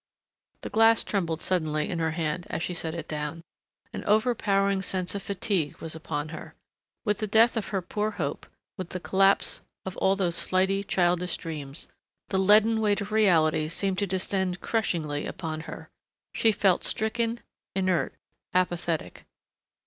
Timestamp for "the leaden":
12.29-12.81